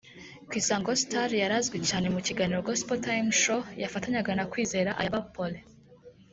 Ku 0.47 0.53
Isango 0.61 0.91
Star 1.01 1.29
yari 1.41 1.53
azwi 1.59 1.77
cyane 1.89 2.07
mu 2.13 2.19
kiganiro 2.27 2.65
Gospel 2.67 2.99
Time 3.05 3.29
Show 3.41 3.61
yafatanyaga 3.81 4.31
na 4.35 4.47
Kwizera 4.51 4.95
Ayabba 4.99 5.21
Paulin 5.33 5.65